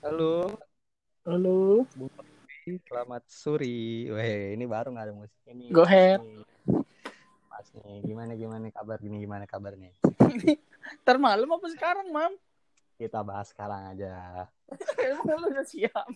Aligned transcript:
Halo, 0.00 0.48
Halo, 1.28 1.84
Bung 1.92 2.08
Robi. 2.16 2.80
Selamat 2.88 3.20
sore. 3.28 4.08
Weh, 4.08 4.56
ini 4.56 4.64
baru 4.64 4.96
nggak 4.96 5.04
ada 5.04 5.12
musik 5.12 5.36
ini. 5.44 5.68
go 5.68 5.84
ahead. 5.84 6.24
Mas 7.52 7.68
nih, 7.76 8.08
gimana 8.08 8.32
gimana 8.32 8.72
kabar 8.72 8.96
gini 8.96 9.20
gimana 9.20 9.44
kabar 9.44 9.76
nih? 9.76 9.92
Ntar 11.04 11.20
malam 11.20 11.52
apa 11.52 11.68
sekarang, 11.68 12.08
Mam? 12.08 12.32
Kita 12.96 13.20
bahas 13.20 13.52
sekarang 13.52 13.92
aja. 13.92 14.48
Emang 15.04 15.36
lu 15.36 15.52
udah 15.52 15.68
siap? 15.68 16.08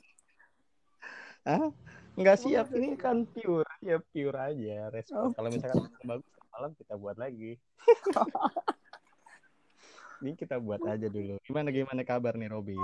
Hah? 1.45 1.69
Nggak 2.17 2.41
siap 2.41 2.73
ini 2.73 2.97
kan 2.97 3.29
pure, 3.29 3.69
ya 3.85 4.01
pure 4.01 4.39
aja 4.41 4.89
respon. 4.97 5.29
Oh. 5.29 5.31
Kalau 5.37 5.53
misalkan 5.53 5.93
bagus 6.09 6.33
malam 6.57 6.73
kita 6.73 6.97
buat 6.97 7.21
lagi. 7.21 7.61
ini 10.25 10.33
kita 10.41 10.57
buat 10.57 10.81
aja 10.89 11.05
dulu. 11.05 11.37
Gimana 11.45 11.69
gimana 11.69 12.01
kabar 12.01 12.33
nih 12.41 12.49
Robi? 12.49 12.81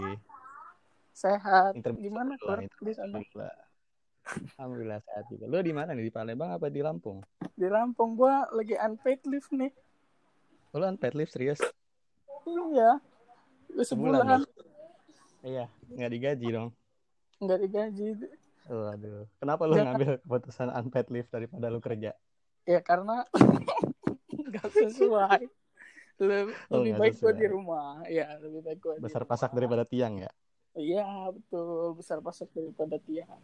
Sehat. 1.20 1.76
Lah, 1.76 1.92
Kur? 2.40 2.64
Di 2.80 2.92
sana? 2.96 3.20
Alhamdulillah 4.56 5.00
sehat 5.04 5.24
juga. 5.28 5.44
Lo 5.52 5.60
di 5.60 5.72
mana 5.76 5.92
nih? 5.92 6.08
Di 6.08 6.12
Palembang 6.12 6.56
apa 6.56 6.72
di 6.72 6.80
Lampung? 6.80 7.20
Di 7.60 7.68
Lampung 7.68 8.16
gua 8.16 8.48
lagi 8.56 8.72
unpaid 8.72 9.20
leave 9.28 9.48
nih. 9.52 9.72
Lo 10.72 10.88
unpaid 10.88 11.12
leave 11.12 11.28
serius? 11.28 11.60
Iya. 12.48 13.04
Udah 13.76 13.84
Sebulan, 13.84 14.20
sebulan 14.24 14.42
Iya, 15.40 15.64
nggak 15.96 16.10
digaji 16.12 16.48
dong. 16.52 16.68
nggak 17.40 17.58
digaji. 17.64 18.06
Waduh, 18.68 19.24
kenapa 19.40 19.62
lu 19.68 19.74
Ya, 19.76 19.82
ngambil 19.88 20.08
keputusan 20.24 20.68
unpaid 20.72 21.08
leave 21.12 21.28
daripada 21.28 21.66
lu 21.68 21.80
kerja? 21.84 22.12
Ya 22.64 22.80
karena 22.80 23.24
nggak 24.48 24.68
sesuai. 24.72 25.48
Lebih, 26.20 26.52
Oh, 26.68 26.84
lebih 26.84 26.92
baik 27.00 27.14
sesuai. 27.16 27.36
di 27.40 27.46
rumah. 27.48 28.04
Ya, 28.08 28.36
lebih 28.40 28.60
baik 28.60 28.78
di 28.84 29.00
Besar 29.00 29.24
pasak 29.24 29.56
daripada 29.56 29.88
tiang 29.88 30.20
ya? 30.20 30.30
Iya, 30.80 31.06
betul. 31.30 31.94
Besar 32.00 32.18
pasak 32.24 32.48
daripada 32.56 32.96
tiang. 33.04 33.40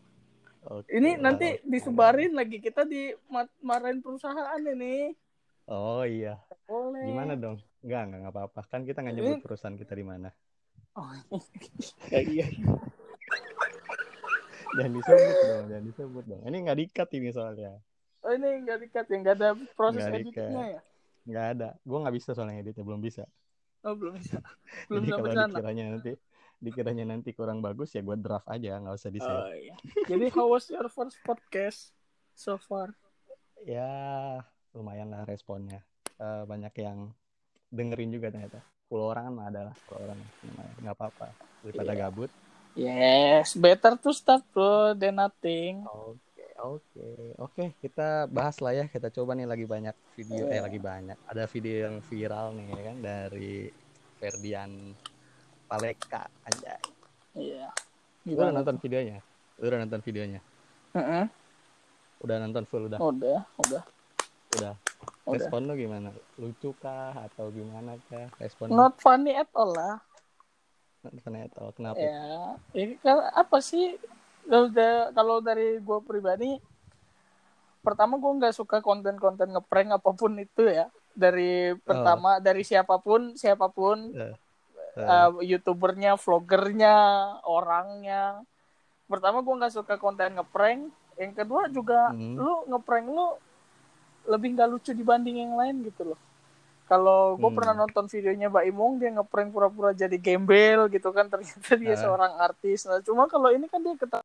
Oke, 0.66 0.90
Ini 0.90 1.22
nanti 1.22 1.62
disebarin 1.62 2.34
lagi 2.34 2.58
kita 2.58 2.82
di 2.82 3.14
marahin 3.62 4.02
perusahaan 4.02 4.58
ini. 4.58 5.14
Oh 5.70 6.02
iya, 6.02 6.38
Boleh. 6.66 7.06
gimana 7.06 7.34
dong? 7.34 7.58
Enggak, 7.82 8.02
enggak, 8.06 8.32
apa-apa. 8.34 8.60
Kan 8.70 8.82
kita 8.82 9.02
nggak 9.02 9.14
nyebut 9.18 9.38
perusahaan 9.42 9.74
kita 9.78 9.94
di 9.94 10.06
mana. 10.06 10.30
Oh, 10.98 11.10
ya, 12.10 12.20
iya. 12.22 12.46
Jangan 14.74 14.92
disebut 14.94 15.36
dong, 15.38 15.64
jangan 15.70 15.84
disebut 15.86 16.24
dong. 16.26 16.40
Ini 16.46 16.56
nggak 16.66 16.78
dikat 16.82 17.08
ini 17.14 17.28
soalnya. 17.30 17.78
Oh 18.26 18.32
ini 18.34 18.48
nggak 18.66 18.78
dikat 18.86 19.06
ya, 19.06 19.16
nggak 19.22 19.36
ada 19.38 19.48
proses 19.78 20.02
Nggak 20.02 20.18
editingnya 20.18 20.64
ya? 20.66 20.80
Nggak 21.26 21.46
ada. 21.54 21.68
Gua 21.86 21.98
nggak 22.02 22.16
bisa 22.18 22.30
soalnya 22.34 22.58
editnya, 22.58 22.82
belum 22.82 23.00
bisa. 23.02 23.22
Oh 23.86 23.94
belum 23.94 24.18
bisa, 24.18 24.42
belum 24.90 25.02
Jadi 25.06 25.10
kalau 25.14 25.26
dikiranya 25.46 25.84
nanti 25.94 26.12
dikiranya 26.56 27.04
nanti 27.04 27.36
kurang 27.36 27.60
bagus 27.60 27.92
ya 27.92 28.00
gue 28.00 28.16
draft 28.16 28.48
aja, 28.48 28.80
nggak 28.80 28.96
usah 28.96 29.10
di 29.12 29.20
save. 29.20 29.44
Oh 29.44 29.52
iya. 29.52 29.76
Jadi 30.08 30.26
how 30.32 30.48
was 30.48 30.66
your 30.72 30.88
first 30.88 31.20
podcast 31.22 31.92
so 32.32 32.56
far? 32.56 32.96
Ya 33.64 34.40
lumayan 34.72 35.12
lah 35.12 35.24
responnya. 35.28 35.84
Eh, 36.16 36.42
banyak 36.48 36.72
yang 36.80 37.12
dengerin 37.68 38.10
juga 38.12 38.32
ternyata. 38.32 38.60
10 38.88 39.02
orang 39.02 39.24
kan 39.28 39.34
mah 39.34 39.46
ada 39.50 39.60
lah, 39.68 39.74
10 39.74 39.98
orang. 40.00 40.18
Lumayan, 40.46 40.74
nggak 40.80 40.96
apa-apa. 40.96 41.26
Daripada 41.66 41.92
Iya. 41.92 42.00
gabut. 42.06 42.30
Yes, 42.76 43.56
better 43.56 43.96
to 43.96 44.12
start 44.12 44.44
bro 44.52 44.92
than 44.92 45.16
nothing. 45.16 45.80
Oke, 45.88 46.44
oke, 46.60 47.08
oke. 47.40 47.64
Kita 47.80 48.28
bahas 48.28 48.60
lah 48.60 48.76
ya. 48.76 48.84
Kita 48.84 49.08
coba 49.08 49.32
nih 49.32 49.48
lagi 49.48 49.64
banyak 49.64 49.96
video, 50.12 50.44
eh 50.48 50.60
Iya. 50.60 50.64
lagi 50.68 50.80
banyak. 50.80 51.18
Ada 51.24 51.48
video 51.48 51.88
yang 51.88 51.96
viral 52.04 52.52
nih 52.52 52.66
ya 52.68 52.80
kan 52.84 52.96
dari 53.00 53.52
Ferdian 54.16 54.72
Paleka 55.66 56.30
aja. 56.46 56.74
Iya. 57.34 57.68
Lu 58.26 58.38
udah 58.38 58.54
nonton 58.54 58.78
videonya? 58.78 59.18
Lu 59.58 59.64
udah 59.66 59.78
nonton 59.82 60.00
videonya? 60.02 60.40
Heeh. 60.94 61.24
Udah 62.24 62.36
nonton 62.42 62.64
full 62.66 62.88
udah? 62.88 62.98
Udah, 62.98 63.44
udah, 63.60 63.82
Udah. 64.56 64.74
udah. 64.74 64.74
Respon 65.26 65.66
lu 65.66 65.74
gimana? 65.74 66.14
Lucu 66.38 66.70
kah 66.78 67.12
atau 67.26 67.50
gimana 67.50 67.98
kah? 68.06 68.30
Respon 68.38 68.70
lu? 68.70 68.78
Not 68.78 68.98
funny 69.02 69.34
at 69.34 69.50
all 69.52 69.74
lah. 69.74 69.98
Ternyata 71.06 71.70
kenapa? 71.74 71.98
Ya, 72.02 72.58
ini 72.74 72.98
kan 72.98 73.30
apa 73.30 73.58
sih? 73.62 73.94
Kalau 74.46 74.70
kalau 75.14 75.36
dari 75.42 75.82
gue 75.82 75.98
pribadi, 76.06 76.58
pertama 77.82 78.18
gue 78.18 78.32
nggak 78.42 78.54
suka 78.54 78.78
konten-konten 78.82 79.50
ngeprank 79.54 79.98
apa 79.98 80.10
pun 80.14 80.38
itu 80.38 80.66
ya. 80.66 80.90
Dari 81.16 81.74
pertama, 81.82 82.38
dari 82.38 82.62
siapa 82.62 82.98
pun, 83.00 83.34
siapa 83.34 83.72
pun, 83.72 84.12
eh, 84.14 84.34
uh, 84.98 85.40
youtubernya, 85.40 86.16
vlogernya, 86.16 86.96
orangnya. 87.42 88.40
Pertama 89.04 89.40
gue 89.40 89.54
nggak 89.54 89.74
suka 89.74 89.94
konten 89.96 90.34
ngeprank. 90.34 90.88
Yang 91.16 91.32
kedua 91.34 91.68
juga 91.68 92.10
Hmm. 92.10 92.36
lu 92.36 92.52
ngeprank 92.66 93.06
lu 93.06 93.26
lebih 94.26 94.52
nggak 94.52 94.68
lucu 94.68 94.90
dibanding 94.90 95.38
yang 95.38 95.54
lain 95.54 95.80
gitu 95.82 96.12
loh. 96.12 96.20
Kalau 96.86 97.34
gue 97.34 97.44
Hmm. 97.44 97.56
pernah 97.56 97.74
nonton 97.76 98.06
videonya 98.06 98.46
Mbak 98.46 98.64
Imong 98.66 98.92
dia 98.96 99.10
ngeprank 99.10 99.50
pura-pura 99.50 99.90
jadi 99.90 100.16
gembel 100.16 100.86
gitu 100.88 101.10
kan 101.10 101.26
ternyata 101.32 101.74
dia 101.74 101.92
Ah. 101.92 101.98
seorang 101.98 102.32
artis. 102.36 102.84
Nah 102.84 103.00
cuma 103.00 103.26
kalau 103.26 103.50
ini 103.50 103.66
kan 103.66 103.80
dia 103.80 103.94
ketawa 103.94 104.22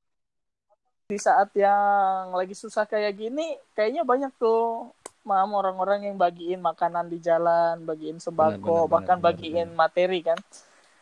di 1.08 1.20
saat 1.20 1.52
yang 1.54 2.32
lagi 2.32 2.56
susah 2.56 2.86
kayak 2.86 3.12
gini 3.14 3.44
kayaknya 3.74 4.02
banyak 4.02 4.32
tuh 4.38 4.88
mam 5.22 5.50
orang-orang 5.54 6.10
yang 6.10 6.18
bagiin 6.18 6.60
makanan 6.60 7.06
di 7.08 7.22
jalan, 7.22 7.86
bagiin 7.86 8.18
sembako, 8.18 8.58
Benar, 8.58 8.90
benar, 8.90 8.92
bahkan 8.92 9.18
benar, 9.22 9.28
bagiin 9.34 9.68
benar. 9.70 9.78
materi 9.78 10.20
kan. 10.26 10.40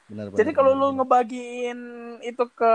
benar, 0.09 0.28
Jadi 0.34 0.52
benar, 0.52 0.56
kalau 0.56 0.72
benar, 0.75 0.81
lu 0.84 0.88
ngebagiin 1.00 1.80
itu 2.22 2.44
ke 2.52 2.74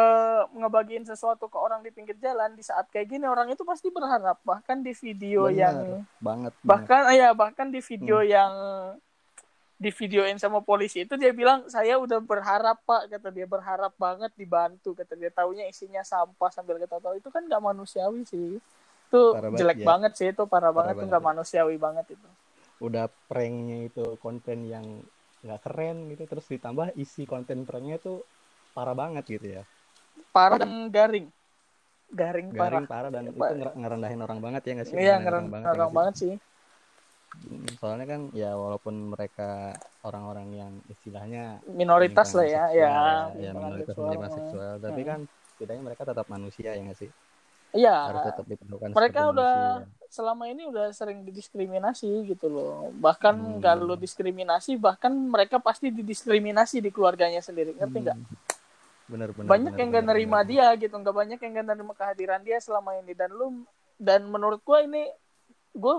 ngebagiin 0.57 1.05
sesuatu 1.05 1.51
ke 1.51 1.59
orang 1.59 1.85
di 1.85 1.91
pinggir 1.93 2.17
jalan 2.17 2.55
di 2.55 2.63
saat 2.65 2.89
kayak 2.89 3.13
gini 3.13 3.27
orang 3.29 3.53
itu 3.53 3.61
pasti 3.63 3.93
berharap 3.93 4.41
bahkan 4.41 4.81
di 4.81 4.97
video 4.97 5.51
Benar, 5.51 5.59
yang 5.59 5.77
banget, 6.19 6.53
bahkan 6.65 7.01
ya 7.13 7.29
bahkan 7.37 7.69
di 7.69 7.81
video 7.85 8.23
Hmm. 8.23 8.31
yang 8.31 8.53
di 9.75 9.91
videoin 9.91 10.39
sama 10.39 10.63
polisi 10.63 11.03
itu 11.05 11.19
dia 11.19 11.35
bilang 11.35 11.67
saya 11.69 11.99
udah 11.99 12.23
berharap 12.23 12.79
pak 12.87 13.11
kata 13.11 13.29
dia 13.35 13.45
berharap 13.45 13.93
banget 13.99 14.31
dibantu 14.39 14.95
kata 14.95 15.19
dia 15.19 15.29
taunya 15.29 15.67
isinya 15.67 16.01
sampah 16.01 16.49
sambil 16.49 16.79
kita 16.79 17.03
tahu 17.03 17.19
itu 17.19 17.29
kan 17.29 17.43
nggak 17.45 17.61
manusiawi 17.61 18.23
sih 18.25 18.63
itu 19.15 19.23
Parah 19.31 19.51
banget, 19.55 19.63
jelek 19.63 19.79
ya. 19.79 19.87
banget 19.89 20.13
sih 20.19 20.27
itu 20.35 20.43
parah, 20.53 20.73
Parah 20.75 20.75
banget 20.75 20.95
itu 20.99 21.05
banget, 21.07 21.11
nggak 21.11 21.23
ya. 21.23 21.29
manusiawi 21.31 21.77
banget 21.79 22.07
itu 22.19 22.29
udah 22.87 23.07
pranknya 23.31 23.77
itu 23.89 24.05
konten 24.25 24.59
yang 24.67 24.87
nggak 25.45 25.61
keren 25.65 25.97
gitu 26.11 26.23
terus 26.31 26.47
ditambah 26.53 26.89
isi 26.99 27.23
konten 27.33 27.59
pranknya 27.69 27.97
tuh 28.07 28.17
parah 28.75 28.97
banget 29.03 29.25
gitu 29.39 29.47
ya 29.61 29.63
parah 30.35 30.59
dan 30.61 30.71
garing 30.97 31.27
garing 32.21 32.49
parah 32.59 32.83
garing 32.83 32.85
parah 32.91 33.11
dan 33.15 33.25
itu 33.31 33.41
Parah. 33.41 33.59
nger- 33.59 33.77
ngerendahin 33.81 34.21
orang 34.27 34.39
banget 34.45 34.63
ya 34.67 34.73
nggak 34.77 34.89
sih 34.91 34.99
iya 35.05 35.15
Ngerendahin 35.15 35.23
ngeren 35.23 35.47
ya 35.75 35.77
orang 35.77 35.91
nggak 35.91 35.95
banget 35.99 36.15
sih 36.15 36.23
sih? 36.23 36.33
Hmm, 37.35 37.67
soalnya 37.81 38.07
kan 38.13 38.21
ya 38.41 38.51
walaupun 38.63 38.95
mereka 39.13 39.75
orang-orang 40.07 40.49
yang 40.61 40.73
istilahnya 40.95 41.59
minoritas 41.79 42.29
lah 42.37 42.47
ya 42.47 42.65
seksual, 42.75 42.79
ya, 42.79 42.93
ya 43.45 43.51
minoritas 43.59 43.97
seksual. 43.97 44.07
penyimpangan 44.07 44.35
seksual 44.39 44.73
tapi 44.85 45.01
Hmm. 45.03 45.09
kan 45.11 45.21
setidaknya 45.51 45.83
mereka 45.89 46.03
tetap 46.11 46.27
manusia 46.31 46.69
ya 46.77 46.81
nggak 46.87 46.99
sih 47.03 47.11
iya 47.75 48.09
harus 48.09 48.23
tetap 48.25 48.45
diperlakukan 48.47 48.89
mereka 48.95 49.21
udah 49.29 49.55
manusia. 49.83 50.07
selama 50.09 50.45
ini 50.47 50.63
udah 50.65 50.87
sering 50.95 51.27
didiskriminasi 51.27 52.09
gitu 52.25 52.47
loh 52.47 52.95
bahkan 52.97 53.35
Hmm. 53.35 53.59
kalau 53.59 53.95
diskriminasi 53.95 54.79
bahkan 54.79 55.11
mereka 55.11 55.59
pasti 55.59 55.91
didiskriminasi 55.91 56.79
di 56.79 56.89
keluarganya 56.89 57.43
sendiri 57.43 57.75
ngerti 57.75 57.99
nggak 58.01 58.17
Hmm. 58.17 58.31
bener 59.05 59.29
bener 59.31 59.49
banyak 59.51 59.69
bener, 59.69 59.81
yang 59.85 59.91
gak 59.91 60.01
bener, 60.01 60.15
nerima 60.17 60.39
bener. 60.41 60.49
dia 60.49 60.67
gitu 60.81 60.95
nggak 60.95 61.13
banyak 61.15 61.39
yang 61.39 61.53
gak 61.53 61.69
nerima 61.69 61.93
kehadiran 61.93 62.41
dia 62.41 62.57
selama 62.57 62.97
ini 62.97 63.13
dan 63.13 63.29
lu 63.29 63.67
dan 63.99 64.25
menurut 64.25 64.63
gua 64.63 64.81
ini 64.81 65.11
gue 65.75 65.97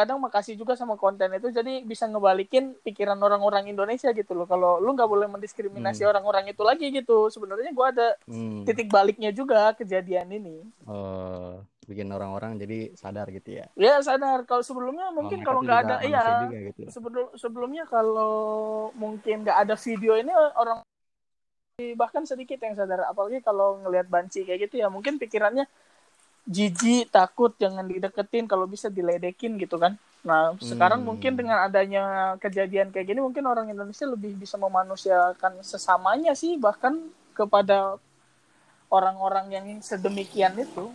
kadang 0.00 0.16
makasih 0.16 0.56
juga 0.56 0.72
sama 0.72 0.96
konten 0.96 1.28
itu 1.36 1.52
jadi 1.52 1.84
bisa 1.84 2.08
ngebalikin 2.08 2.72
pikiran 2.80 3.20
orang-orang 3.20 3.68
Indonesia 3.68 4.08
gitu 4.16 4.32
loh 4.32 4.48
kalau 4.48 4.80
lu 4.80 4.96
nggak 4.96 5.04
boleh 5.04 5.28
mendiskriminasi 5.28 6.02
Hmm. 6.02 6.10
orang-orang 6.16 6.48
itu 6.48 6.62
lagi 6.64 6.88
gitu 6.88 7.28
sebenarnya 7.28 7.70
gua 7.76 7.92
ada 7.92 8.16
Hmm. 8.24 8.64
titik 8.64 8.88
baliknya 8.88 9.28
juga 9.30 9.76
kejadian 9.76 10.32
ini 10.32 10.64
Oh, 10.88 11.60
bikin 11.84 12.08
orang-orang 12.08 12.56
jadi 12.56 12.96
sadar 12.96 13.28
gitu 13.28 13.60
ya 13.60 13.66
ya 13.76 14.00
sadar 14.00 14.48
kalau 14.48 14.64
sebelumnya 14.64 15.12
mungkin 15.12 15.44
kalau 15.44 15.60
nggak 15.60 15.80
ada 15.84 15.96
iya 16.08 16.24
gitu. 16.72 16.88
sebelum 16.88 17.26
sebelumnya 17.36 17.84
kalau 17.84 18.88
mungkin 18.96 19.44
nggak 19.44 19.58
ada 19.68 19.74
video 19.76 20.16
ini 20.16 20.32
orang 20.56 20.80
bahkan 21.96 22.28
sedikit 22.28 22.60
yang 22.60 22.76
sadar 22.76 23.08
apalagi 23.08 23.40
kalau 23.40 23.80
ngelihat 23.80 24.06
banci 24.12 24.44
kayak 24.44 24.68
gitu 24.68 24.84
ya 24.84 24.92
mungkin 24.92 25.16
pikirannya 25.16 25.64
jijik 26.48 27.12
takut 27.12 27.52
jangan 27.60 27.84
dideketin 27.86 28.48
kalau 28.48 28.64
bisa 28.68 28.88
diledekin 28.88 29.56
gitu 29.60 29.76
kan. 29.76 29.96
Nah 30.24 30.52
sekarang 30.60 31.00
Hmm. 31.00 31.16
mungkin 31.16 31.32
dengan 31.36 31.64
adanya 31.64 32.36
kejadian 32.40 32.92
kayak 32.92 33.08
gini 33.08 33.20
mungkin 33.24 33.44
orang 33.48 33.72
Indonesia 33.72 34.04
lebih 34.08 34.36
bisa 34.36 34.56
memanusiakan 34.60 35.64
sesamanya 35.64 36.32
sih 36.36 36.56
bahkan 36.60 36.96
kepada 37.32 37.96
orang-orang 38.90 39.46
yang 39.54 39.66
sedemikian 39.80 40.56
itu. 40.60 40.92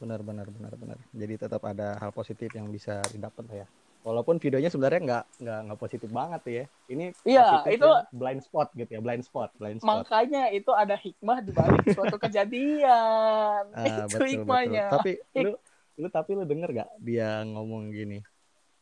Benar 0.00 0.20
benar 0.20 0.50
benar 0.50 0.74
benar. 0.76 0.98
Jadi 1.14 1.34
tetap 1.38 1.62
ada 1.64 1.96
hal 1.96 2.10
positif 2.12 2.50
yang 2.52 2.68
bisa 2.68 3.00
didapat 3.08 3.44
lah 3.48 3.56
ya 3.64 3.68
walaupun 4.04 4.36
videonya 4.36 4.68
sebenarnya 4.68 5.00
nggak 5.02 5.24
nggak 5.40 5.58
nggak 5.64 5.80
positif 5.80 6.08
banget 6.08 6.42
ya 6.44 6.64
ini 6.86 7.04
Iya, 7.24 7.64
itu- 7.66 7.88
ya, 7.88 8.04
blind 8.12 8.40
spot 8.40 8.68
gitu 8.72 8.90
ya 8.90 9.00
blind 9.00 9.24
spot 9.24 9.50
blind 9.56 9.80
spot 9.80 10.04
makanya 10.04 10.52
itu 10.52 10.68
ada 10.70 10.92
hikmah 10.94 11.40
di 11.40 11.50
balik 11.50 11.84
suatu 11.90 12.20
kejadian 12.20 13.64
Ah, 13.70 13.84
itu 13.88 14.00
betul, 14.12 14.26
hikmahnya 14.30 14.84
betul. 14.86 14.94
Tapi 14.94 15.10
lu 15.40 15.50
lu 15.96 16.08
tapi 16.08 16.30
lu 16.32 16.44
denger 16.44 16.70
gak 16.74 16.90
dia 16.98 17.40
ngomong 17.44 17.88
gini? 17.88 18.18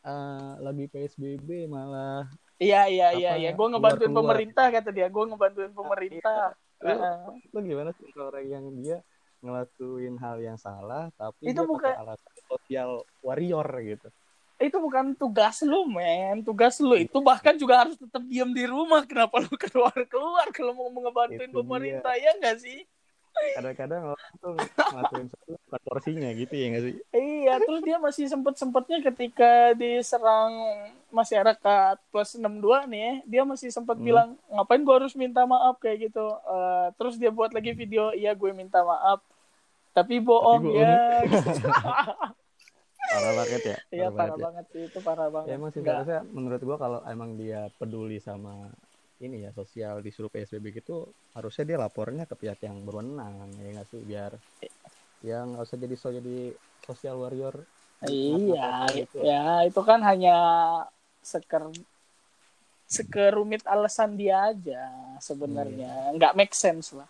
"Ah, 0.01 0.59
lagi 0.59 0.89
PSBB 0.89 1.65
malah 1.67 2.27
iya 2.59 2.87
iya 2.87 3.11
iya 3.13 3.33
iya 3.37 3.51
gue 3.51 3.67
ngebantuin 3.69 4.07
keluar-keluar. 4.07 4.19
pemerintah 4.35 4.67
kata 4.69 4.91
dia 4.91 5.07
gue 5.07 5.25
ngebantuin 5.25 5.73
pemerintah 5.73 6.51
Lu, 6.79 6.91
Heeh. 6.91 7.19
lu 7.49 7.59
gimana 7.63 7.91
sih 7.93 8.11
orang 8.13 8.43
yang 8.45 8.65
dia 8.75 8.99
ngelakuin 9.39 10.19
hal 10.19 10.39
yang 10.39 10.55
salah 10.57 11.15
tapi 11.15 11.47
Itu 11.47 11.63
dia 11.63 11.69
bukan- 11.69 11.95
alasan 11.97 12.33
sosial 12.45 12.91
warrior 13.21 13.67
gitu. 13.81 14.11
Itu 14.63 14.79
bukan 14.79 15.13
tugas 15.13 15.61
lu 15.61 15.85
men. 15.85 16.41
Tugas 16.41 16.79
lu 16.79 16.95
itu 16.95 17.19
bahkan 17.19 17.55
juga 17.55 17.83
harus 17.83 17.95
tetap 17.95 18.23
diam 18.25 18.51
di 18.51 18.65
rumah. 18.65 19.03
Kenapa 19.03 19.39
lu 19.39 19.53
keluar 19.55 19.93
keluar? 20.07 20.47
Kalau 20.51 20.73
mau 20.73 20.89
ngebantuin 20.89 21.45
Itu 21.45 21.53
dia. 21.53 21.61
pemerintah 21.61 22.15
ya 22.15 22.31
enggak 22.33 22.59
sih? 22.59 22.81
Kadang-kadang 23.33 24.13
orang 24.13 24.33
tuh 24.39 24.53
ngelakuin 24.61 25.27
bukan 25.49 25.81
porsinya 25.83 26.29
gitu 26.33 26.53
ya 26.53 26.67
nggak 26.69 26.85
sih? 26.85 26.95
iya 27.17 27.55
terus 27.59 27.81
dia 27.81 27.97
masih 27.97 28.29
sempet 28.29 28.61
sempetnya 28.61 29.01
ketika 29.01 29.73
diserang 29.73 30.53
masyarakat 31.09 31.97
plus 32.13 32.37
62 32.37 32.53
nih 32.87 33.01
ya, 33.01 33.15
dia 33.25 33.43
masih 33.43 33.73
sempat 33.73 33.97
Hmm. 33.97 34.05
bilang 34.05 34.29
ngapain 34.49 34.85
gua 34.85 35.01
harus 35.01 35.17
minta 35.17 35.43
maaf? 35.45 35.81
kayak 35.81 36.13
gitu. 36.13 36.21
Eh, 36.29 36.87
terus 36.95 37.17
dia 37.17 37.33
buat 37.33 37.51
lagi 37.51 37.73
video 37.73 38.13
iya 38.13 38.33
gue 38.33 38.53
minta 38.53 38.85
maaf. 38.85 39.25
Tapi 39.93 40.21
bohong 40.21 40.63
bohong. 40.63 40.77
ya 40.77 40.93
Parah 43.23 43.37
banget 43.39 43.63
ya. 43.63 43.77
iya 43.95 44.09
parah 44.11 44.35
ya. 44.37 44.45
banget 44.51 44.65
sih 44.75 44.83
itu 44.91 44.99
parah 44.99 45.29
banget 45.31 45.49
Ya 45.49 45.55
emang 45.55 45.71
sih 45.71 45.81
Nggak- 45.81 45.95
seharusnya 46.03 46.21
menurut 46.35 46.61
gua 46.67 46.77
kalau 46.77 46.99
emang 47.07 47.31
dia 47.39 47.61
peduli 47.79 48.19
sama 48.19 48.67
ini 49.23 49.47
ya 49.47 49.51
sosial 49.55 50.03
disuruh 50.03 50.27
PSBB 50.27 50.83
gitu 50.83 51.07
harusnya 51.39 51.63
dia 51.63 51.79
lapornya 51.79 52.27
ke 52.27 52.35
pihak 52.35 52.59
yang 52.67 52.83
berwenang 52.83 53.55
ya 53.63 53.71
nggak 53.79 53.87
sih 53.87 54.03
biar 54.03 54.35
yang 55.23 55.55
nggak 55.55 55.63
usah 55.63 55.79
jadi 55.79 55.95
so 55.95 56.11
jadi 56.11 56.51
sosial 56.83 57.23
warrior 57.23 57.55
Iya, 58.03 58.91
gitu. 58.99 59.23
ya 59.23 59.63
itu 59.63 59.79
kan 59.87 60.03
hanya 60.03 60.35
seker 61.23 61.71
sekerumit 62.91 63.63
alasan 63.65 64.19
dia 64.19 64.51
aja 64.51 64.83
sebenarnya, 65.23 66.11
nggak 66.19 66.35
make 66.35 66.51
sense 66.51 66.91
lah. 66.93 67.07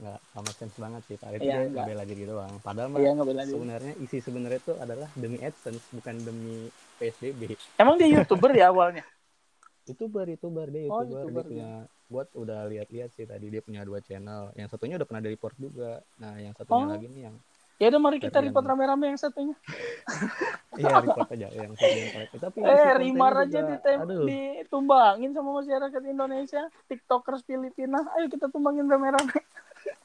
Nggak 0.00 0.18
sama 0.26 0.50
sense 0.50 0.76
banget 0.76 1.02
sih 1.04 1.14
pak 1.14 1.28
itu 1.30 1.44
Iya, 1.44 1.60
dia 1.60 1.68
ngebela 1.70 2.04
diri 2.04 2.24
doang 2.24 2.52
padahal 2.58 2.88
mah 2.88 2.98
Iya 2.98 3.12
diri. 3.12 3.44
sebenarnya 3.46 3.92
isi 4.00 4.18
sebenarnya 4.18 4.58
itu 4.58 4.72
adalah 4.74 5.08
demi 5.14 5.36
AdSense 5.38 5.84
bukan 5.92 6.14
demi 6.18 6.56
PSBB 6.96 7.40
Emang 7.76 7.94
dia 7.94 8.08
youtuber 8.10 8.50
ya 8.50 8.68
awalnya? 8.68 9.04
youtuber 9.86 10.24
youtuber 10.26 10.66
dia 10.66 10.82
Oh, 10.86 11.00
youtuber, 11.00 11.20
YouTuber 11.22 11.44
dia 11.44 11.50
punya 11.50 11.70
buat 12.06 12.28
udah 12.32 12.60
lihat-lihat 12.66 13.10
sih 13.12 13.22
tadi 13.22 13.46
dia 13.48 13.60
punya 13.60 13.84
dua 13.84 14.00
channel 14.00 14.50
yang 14.52 14.66
satunya 14.66 14.96
udah 14.96 15.04
pernah 15.04 15.20
di 15.20 15.30
report 15.30 15.54
juga 15.54 16.00
nah 16.16 16.34
yang 16.34 16.52
satunya 16.52 16.80
Oh. 16.80 16.90
lagi 16.90 17.06
nih 17.06 17.24
yang 17.24 17.36
Ya 17.76 17.88
udah 17.88 17.96
mari 17.98 18.20
kita 18.20 18.44
report 18.44 18.60
rame-rame 18.62 19.08
yang 19.08 19.16
satunya. 19.16 19.56
iya 20.76 21.00
report 21.00 21.32
aja 21.32 21.48
yang 21.48 21.72
Ferdian 21.72 22.08
Collective. 22.10 22.40
tapi 22.42 22.56
Eh, 22.60 22.92
Rimar 22.94 23.32
juga- 23.32 23.44
aja 23.48 23.60
ditem- 23.66 24.00
aduh 24.00 24.24
ditumbangin 24.28 25.30
sama 25.32 25.50
masyarakat 25.56 26.02
Indonesia, 26.04 26.60
TikTokers 26.86 27.40
Filipina. 27.40 28.04
Ayo 28.12 28.28
kita 28.28 28.52
tumbangin 28.52 28.84
rame-rame. 28.84 29.32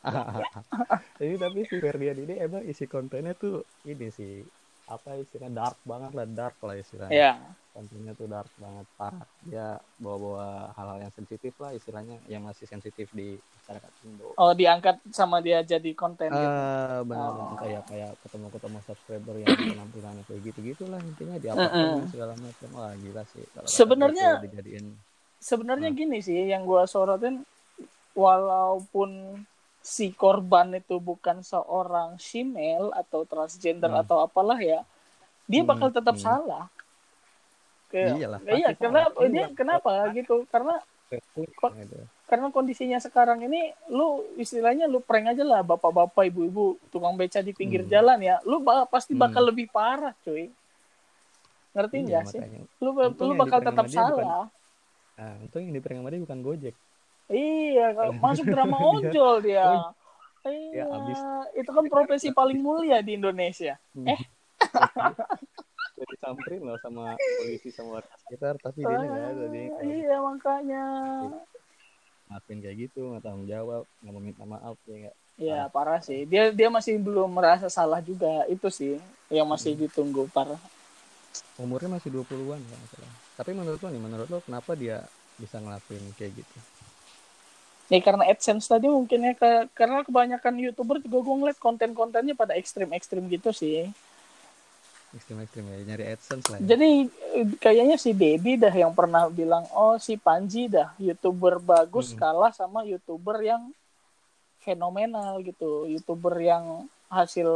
Jadi 1.17 1.33
tapi 1.35 1.59
si 1.63 1.75
Ferdian 1.77 2.17
ini 2.19 2.37
emang 2.37 2.61
isi 2.61 2.85
kontennya 2.85 3.33
tuh 3.33 3.55
ini 3.83 4.07
sih 4.09 4.43
apa 4.85 5.17
istilahnya 5.17 5.49
dark 5.55 5.77
banget 5.81 6.11
lah 6.13 6.25
dark 6.27 6.55
lah 6.61 6.75
istilahnya 6.75 7.09
Ya, 7.09 7.31
kontennya 7.71 8.13
tuh 8.13 8.27
dark 8.27 8.53
banget 8.55 8.85
parah 8.95 9.25
dia 9.41 9.67
bawa-bawa 9.97 10.45
hal-hal 10.71 10.97
yang 11.01 11.09
sensitif 11.11 11.57
lah 11.57 11.73
istilahnya 11.73 12.21
yang 12.25 12.45
masih 12.45 12.63
sensitif 12.63 13.09
di 13.09 13.33
masyarakat 13.33 13.91
Indo 14.05 14.29
oh 14.31 14.53
diangkat 14.53 15.01
sama 15.09 15.41
dia 15.41 15.65
jadi 15.65 15.89
konten 15.91 16.29
gitu. 16.29 16.37
ah 16.37 17.01
benar 17.01 17.29
Oh. 17.33 17.57
kayak 17.57 17.81
kayak 17.83 18.13
ketemu 18.21 18.47
ketemu 18.53 18.77
subscriber 18.85 19.35
yang 19.35 19.49
penampilannya 19.73 20.23
kayak 20.23 20.41
gitu 20.43 20.59
gitulah 20.63 21.01
intinya 21.01 21.35
diapakan 21.35 21.73
Mm-mm. 21.73 22.05
segala 22.05 22.33
macam 22.37 22.69
wah 22.71 22.93
gila 22.93 23.23
sih 23.25 23.41
Sebenarnya- 23.65 24.37
dijadiin 24.39 24.85
sebenarnya 25.35 25.89
Hmm. 25.89 25.97
gini 25.97 26.17
sih 26.21 26.45
yang 26.45 26.61
gua 26.61 26.85
sorotin 26.85 27.41
walaupun 28.13 29.41
si 29.85 30.09
korban 30.11 30.73
itu 30.73 30.97
bukan 30.97 31.39
seorang 31.41 32.17
female 32.17 32.89
atau 32.91 33.21
transgender 33.23 33.85
Hmm. 33.87 34.01
atau 34.01 34.17
apalah 34.19 34.57
ya 34.57 34.81
dia 35.45 35.61
Hmm, 35.61 35.69
bakal 35.69 35.89
tetap 35.91 36.17
hmm. 36.17 36.23
salah 36.23 36.65
Kayak- 37.85 38.17
Iyalah, 38.17 38.39
iya 38.51 38.69
karena 38.73 39.01
salah. 39.05 39.29
dia 39.29 39.45
Iya. 39.45 39.53
kenapa 39.53 39.91
gitu 40.11 40.35
karena 40.49 40.81
karena 42.25 42.49
kondisinya 42.49 42.97
sekarang 42.97 43.45
ini 43.45 43.61
lu 43.87 44.07
istilahnya 44.35 44.89
lu 44.89 44.97
prank 44.99 45.31
aja 45.31 45.45
lah 45.45 45.61
bapak-bapak 45.61 46.25
ibu-ibu 46.25 46.81
tukang 46.89 47.13
beca 47.13 47.39
di 47.39 47.53
pinggir 47.53 47.85
Hmm. 47.85 47.91
jalan 47.91 48.17
ya 48.19 48.35
lu 48.41 48.57
ba- 48.59 48.83
pasti 48.85 49.13
Hmm. 49.13 49.21
bakal 49.21 49.45
lebih 49.45 49.69
parah 49.69 50.17
cuy 50.19 50.49
ngerti 51.71 51.97
Iya, 51.99 52.05
nggak 52.09 52.23
sih 52.25 52.39
makanya. 52.41 52.61
lu 52.75 52.89
lu 53.21 53.33
bakal 53.37 53.59
tetap 53.61 53.85
dia 53.85 54.01
bukan- 54.01 54.09
salah 54.17 54.45
Nah, 55.15 55.31
untung 55.39 55.61
yang 55.61 55.71
di 55.71 55.79
prank 55.79 55.95
sama 55.95 56.11
dia 56.11 56.19
bukan 56.19 56.39
Gojek. 56.41 56.75
Iya, 57.25 57.85
masuk 58.15 58.45
drama 58.45 58.77
ojol 58.95 59.41
dia. 59.41 59.65
Iya, 60.45 60.77
Ya, 60.77 60.85
abis. 60.85 61.19
itu 61.57 61.69
kan 61.69 61.85
profesi 61.89 62.29
paling 62.29 62.61
mulia 62.61 63.01
di 63.01 63.17
Indonesia. 63.17 63.81
Eh. 63.97 64.21
Udah 65.95 66.07
disamperin 66.11 66.61
loh 66.61 66.77
sama 66.77 67.15
polisi 67.17 67.71
sama 67.71 67.97
warga 67.97 68.13
sekitar, 68.21 68.59
tapi 68.59 68.83
dia 68.83 68.99
nggak 68.99 69.25
ada 69.25 69.45
dia 69.47 69.63
Ah, 69.65 69.81
Iya, 69.81 70.15
makanya. 70.19 70.83
ngapain 72.25 72.57
kayak 72.59 72.77
gitu, 72.83 72.99
nggak 73.07 73.21
tanggung 73.21 73.45
jawab, 73.45 73.85
nggak 74.01 74.11
mau 74.11 74.21
minta 74.21 74.43
maaf 74.43 74.75
ya 74.83 74.95
nggak. 74.99 75.15
Iya, 75.35 75.59
parah 75.67 75.99
sih. 75.99 76.23
Dia 76.25 76.51
dia 76.51 76.69
masih 76.69 76.95
belum 76.97 77.27
merasa 77.31 77.65
salah 77.67 77.99
juga. 77.99 78.43
Itu 78.45 78.69
sih 78.69 78.99
yang 79.27 79.47
masih 79.47 79.73
Hmm. 79.73 79.81
ditunggu 79.87 80.29
parah. 80.29 80.59
Umurnya 81.55 81.89
masih 81.91 82.11
20-an 82.11 82.59
kalau 82.59 82.77
nggak 82.77 82.91
salah. 82.91 83.13
Tapi 83.35 83.51
menurut 83.51 83.79
lo 83.79 83.89
nih, 83.89 84.01
menurut 84.01 84.27
lo 84.27 84.39
kenapa 84.39 84.71
dia 84.73 85.01
bisa 85.35 85.57
ngelakuin 85.57 86.05
kayak 86.13 86.37
gitu? 86.37 86.57
Ya 87.93 87.99
karena 88.01 88.23
AdSense 88.25 88.65
tadi 88.65 88.89
mungkin 88.89 89.19
ya 89.29 89.33
ke- 89.37 89.69
karena 89.77 90.01
kebanyakan 90.07 90.53
YouTuber 90.57 90.97
juga 91.05 91.17
gue 91.21 91.35
ngeliat 91.37 91.59
konten-kontennya 91.61 92.33
pada 92.33 92.57
ekstrim-ekstrim 92.57 93.23
gitu 93.29 93.49
sih. 93.53 93.85
Ekstrim-ekstrim 95.15 95.65
ya, 95.71 95.77
nyari 95.87 96.03
AdSense 96.13 96.47
lah 96.51 96.59
ya. 96.59 96.65
Jadi 96.71 96.89
kayaknya 97.59 97.97
si 97.99 98.11
Dedi 98.15 98.55
dah 98.55 98.71
yang 98.71 98.95
pernah 98.95 99.27
bilang, 99.27 99.67
oh 99.75 99.95
si 99.99 100.15
Panji 100.15 100.71
dah 100.71 100.89
youtuber 100.97 101.59
bagus 101.59 102.07
Mm-mm. 102.11 102.19
kalah 102.21 102.51
sama 102.55 102.87
youtuber 102.87 103.37
yang 103.43 103.61
fenomenal 104.65 105.33
gitu, 105.49 105.85
youtuber 105.93 106.35
yang 106.51 106.65
hasil 107.11 107.49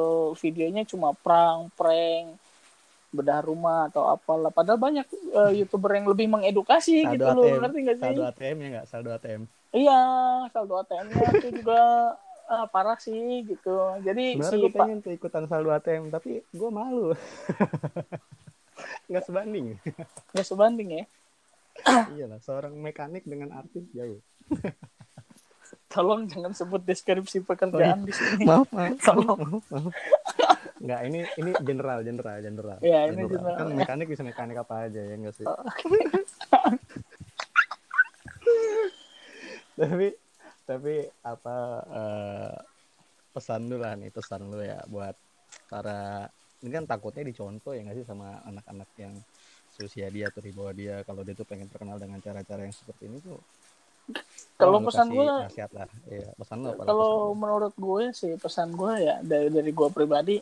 videonya 0.44 0.84
cuma 0.92 1.10
prank, 1.24 1.72
prank, 1.80 2.26
bedah 3.16 3.42
rumah 3.50 3.90
atau 3.90 4.04
apalah. 4.16 4.52
Padahal 4.54 4.80
banyak 4.80 5.08
eh, 5.40 5.54
youtuber 5.66 5.92
yang 5.98 6.08
lebih 6.12 6.28
mengedukasi 6.34 6.96
Saldo 7.02 7.26
gitu 7.26 7.32
loh, 7.34 7.54
ngerti 7.62 7.80
gak 7.88 7.98
sih? 8.04 8.18
saldo 8.18 8.22
ATM 8.30 8.58
ya 8.64 8.68
nggak? 8.74 8.86
Saldo 8.92 9.10
ATM. 9.16 9.42
Iya, 9.70 10.02
saldo 10.50 10.76
ATM-nya 10.78 11.26
itu 11.36 11.48
juga 11.56 11.82
ah, 12.46 12.66
parah 12.66 12.98
sih 12.98 13.14
gitu. 13.44 13.76
Jadi 14.02 14.36
Sebenarnya 14.36 14.50
si 14.52 14.58
gue 14.60 14.72
pengen 14.72 14.98
tuh 15.00 15.14
ikutan 15.14 15.46
saldo 15.46 15.70
ATM, 15.70 16.10
tapi 16.10 16.42
gue 16.44 16.70
malu. 16.70 17.14
nggak 19.10 19.24
sebanding. 19.24 19.78
nggak 20.34 20.48
sebanding 20.48 20.90
ya. 20.92 21.04
Iyalah, 22.16 22.40
seorang 22.40 22.74
mekanik 22.76 23.24
dengan 23.24 23.54
artis 23.56 23.86
jauh. 23.92 24.18
Tolong 25.88 26.26
jangan 26.26 26.54
sebut 26.54 26.82
deskripsi 26.82 27.42
pekerjaan 27.42 28.02
di 28.02 28.14
sini. 28.14 28.46
maaf 28.46 28.70
maaf 28.70 28.98
Tolong. 29.06 29.38
maaf 29.40 29.66
maaf 29.70 29.94
nggak 30.80 31.02
ini 31.04 31.20
ini 31.36 31.52
general 31.60 32.00
general 32.02 32.40
general 32.40 32.78
Iya, 32.80 33.12
ini 33.12 33.28
general. 33.28 33.52
kan 33.54 33.68
mekanik 33.70 34.08
bisa 34.08 34.24
mekanik 34.24 34.56
apa 34.56 34.88
aja 34.88 35.02
ya 35.02 35.12
enggak 35.12 35.36
sih 35.36 35.44
tapi 39.80 40.08
tapi 40.68 40.96
apa 41.24 41.58
eh, 41.88 42.56
pesan 43.34 43.72
lu 43.72 43.80
lah 43.80 43.96
nih 43.96 44.12
pesan 44.12 44.52
lu 44.52 44.60
ya 44.62 44.84
buat 44.92 45.16
para 45.72 46.28
ini 46.60 46.70
kan 46.76 46.86
takutnya 46.86 47.24
dicontoh 47.24 47.72
ya 47.72 47.82
nggak 47.88 48.04
sih 48.04 48.06
sama 48.06 48.44
anak-anak 48.44 48.90
yang 49.00 49.16
seusia 49.80 50.12
dia 50.12 50.28
atau 50.28 50.44
di 50.44 50.52
bawah 50.52 50.76
dia. 50.76 51.02
Kalau 51.08 51.24
dia 51.24 51.32
tuh 51.32 51.48
pengen 51.48 51.72
terkenal 51.72 51.96
dengan 51.96 52.20
cara-cara 52.20 52.68
yang 52.68 52.76
seperti 52.76 53.08
ini 53.08 53.24
tuh 53.24 53.40
Kalau 54.60 54.84
pesan 54.84 55.08
gue 55.14 55.24
nasihat 55.24 55.72
lah. 55.72 55.88
Iya 56.10 56.34
pesan 56.36 56.66
lu 56.66 56.74
apa 56.76 56.84
kalau 56.84 57.32
menurut 57.38 57.74
gue 57.78 58.12
sih 58.12 58.36
pesan 58.36 58.76
gue 58.76 58.94
ya 59.00 59.16
dari 59.24 59.48
dari 59.48 59.72
gue 59.72 59.90
pribadi 59.94 60.42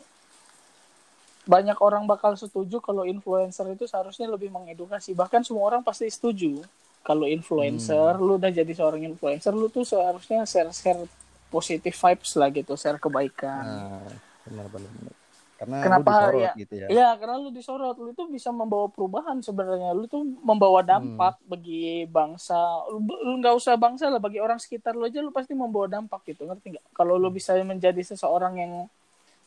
banyak 1.48 1.78
orang 1.80 2.04
bakal 2.04 2.36
setuju 2.36 2.82
kalau 2.82 3.08
influencer 3.08 3.64
itu 3.72 3.88
seharusnya 3.88 4.28
lebih 4.28 4.52
mengedukasi. 4.52 5.14
Bahkan 5.16 5.46
semua 5.46 5.64
orang 5.70 5.80
pasti 5.86 6.10
setuju 6.10 6.60
kalau 7.06 7.24
influencer 7.28 8.16
lu 8.20 8.36
udah 8.36 8.52
jadi 8.52 8.72
seorang 8.74 9.02
influencer 9.06 9.52
lu 9.54 9.68
tuh 9.72 9.84
seharusnya 9.86 10.44
share 10.44 10.70
share 10.74 11.02
positive 11.48 11.96
vibes 11.96 12.30
lah 12.36 12.48
gitu 12.52 12.76
share 12.76 13.00
kebaikan 13.00 13.64
nah, 13.64 14.04
benar 14.44 14.66
benar. 14.68 15.12
Karena 15.58 15.82
Kenapa 15.82 15.98
lu 15.98 16.14
disorot 16.14 16.38
ya? 16.38 16.52
gitu 16.54 16.74
ya. 16.78 16.86
Iya, 16.86 17.08
karena 17.18 17.34
lu 17.42 17.50
disorot, 17.50 17.96
lu 17.98 18.08
itu 18.14 18.24
bisa 18.30 18.54
membawa 18.54 18.86
perubahan 18.86 19.42
sebenarnya. 19.42 19.90
Lu 19.90 20.06
tuh 20.06 20.22
membawa 20.22 20.86
Hmm. 20.86 20.86
dampak 20.86 21.34
bagi 21.50 22.06
bangsa. 22.06 22.54
Lu 22.94 23.42
nggak 23.42 23.58
usah 23.58 23.74
bangsa 23.74 24.06
lah, 24.06 24.22
bagi 24.22 24.38
orang 24.38 24.62
sekitar 24.62 24.94
lu 24.94 25.02
aja 25.02 25.18
lu 25.18 25.34
pasti 25.34 25.58
membawa 25.58 25.90
dampak 25.90 26.22
gitu, 26.30 26.46
ngerti 26.46 26.78
nggak? 26.78 26.86
Kalau 26.94 27.18
Hmm. 27.18 27.26
lu 27.26 27.34
bisa 27.34 27.58
menjadi 27.66 27.98
seseorang 28.06 28.54
yang 28.54 28.72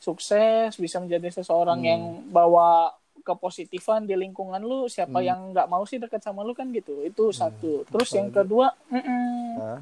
sukses, 0.04 0.76
bisa 0.76 1.00
menjadi 1.00 1.32
seseorang 1.32 1.80
Hmm. 1.80 1.88
yang 1.88 2.02
bawa 2.28 2.92
kepositifan 3.22 4.04
di 4.04 4.14
lingkungan 4.14 4.60
lu, 4.60 4.86
siapa 4.86 5.18
Hmm. 5.18 5.26
yang 5.26 5.40
nggak 5.52 5.66
mau 5.66 5.82
sih 5.84 5.98
dekat 5.98 6.20
sama 6.20 6.42
lu 6.42 6.52
kan 6.52 6.70
gitu. 6.70 7.02
Itu 7.02 7.30
satu. 7.32 7.86
Terus 7.86 8.10
yang 8.12 8.30
kedua, 8.30 8.74
mm-mm. 8.88 9.58
Hah? 9.58 9.80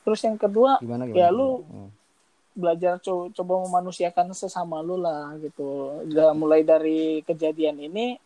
terus 0.00 0.20
yang 0.20 0.34
kedua 0.34 0.80
Gimana 0.80 1.04
gimana? 1.04 1.16
Ya, 1.16 1.28
lu- 1.28 1.60
Hmm. 1.62 1.90
belajar 2.50 2.98
co- 2.98 3.30
coba 3.30 3.62
memanusiakan 3.62 4.32
sesama 4.32 4.80
lu 4.80 4.96
lah 4.96 5.36
gitu. 5.38 6.02
Udah 6.04 6.32
mulai 6.32 6.60
dari 6.60 7.20
kejadian 7.22 7.78
ini 7.78 8.16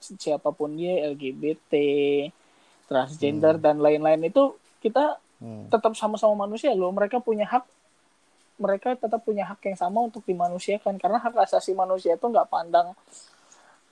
siapa 0.00 0.50
pun 0.50 0.72
dia 0.72 1.04
LGBT, 1.06 1.72
transgender 2.84 3.56
dan 3.56 3.80
lain-lain 3.80 4.22
itu 4.24 4.52
kita 4.78 5.16
Hmm. 5.36 5.68
tetap 5.68 5.92
sama-sama 5.92 6.46
manusia 6.46 6.72
loh. 6.72 6.88
Mereka 6.88 7.20
punya 7.20 7.44
hak 7.44 7.64
mereka 8.54 8.94
tetap 8.94 9.18
punya 9.20 9.42
hak 9.44 9.58
yang 9.60 9.74
sama 9.74 9.98
untuk 10.00 10.22
dimanusiakan 10.22 10.94
karena 10.94 11.18
hak 11.18 11.34
asasi 11.42 11.74
manusia 11.74 12.14
itu 12.14 12.22
nggak 12.22 12.46
pandang 12.46 12.94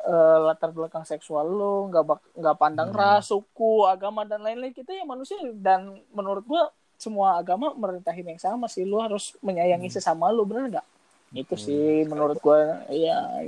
eh, 0.03 0.39
latar 0.43 0.71
belakang 0.71 1.03
seksual 1.03 1.47
lo, 1.47 1.87
nggak 1.87 2.05
bak- 2.05 2.31
nggak 2.35 2.57
pandang 2.57 2.91
Hmm. 2.91 2.99
ras, 2.99 3.27
suku, 3.27 3.87
agama 3.87 4.23
dan 4.23 4.43
lain-lain. 4.43 4.71
Kita 4.71 4.91
ya 4.91 5.03
manusia 5.03 5.39
dan 5.55 5.95
menurut 6.11 6.43
gua 6.43 6.67
semua 6.99 7.35
agama 7.35 7.71
merintahin 7.73 8.27
yang 8.27 8.39
sama 8.39 8.67
sih. 8.67 8.83
Lu 8.83 8.99
harus 8.99 9.35
menyayangi 9.39 9.87
Hmm. 9.87 9.97
sesama 9.97 10.31
lu, 10.31 10.43
bener 10.43 10.71
nggak? 10.71 10.87
Itu 11.33 11.55
Betul. 11.55 11.65
sih 11.65 11.85
menurut 12.05 12.39
gua. 12.39 12.83
Iya, 12.87 13.47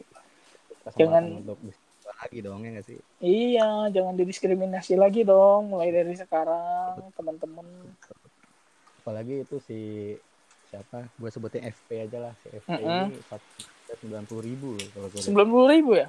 Kesempatan 0.85 0.95
jangan- 1.43 1.59
lagi 2.15 2.39
dong 2.41 2.63
ya 2.63 2.71
nggak 2.71 2.87
sih? 2.87 2.99
iya, 3.19 3.69
jangan 3.91 4.15
didiskriminasi 4.15 4.95
lagi 4.95 5.25
dong. 5.25 5.69
Mulai 5.69 5.91
dari 5.91 6.15
sekarang, 6.15 7.11
teman-teman. 7.13 7.67
Apalagi 9.03 9.43
itu 9.43 9.59
si 9.61 9.81
siapa? 10.71 11.07
Gue 11.15 11.29
sebutin 11.29 11.67
FP 11.67 12.09
aja 12.09 12.19
lah. 12.19 12.33
Si 12.41 12.49
FP 12.49 12.71
Mm-mm. 12.73 13.09
ini 13.11 13.21
sembilan 13.95 14.25
puluh 14.25 14.43
ribu 14.43 14.71
kalau 14.91 15.07
Sembilan 15.13 15.49
puluh 15.49 15.69
ribu 15.69 15.91
ya? 15.95 16.09